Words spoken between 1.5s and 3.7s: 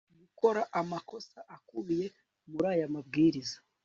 akubiye muri aya mabwiriza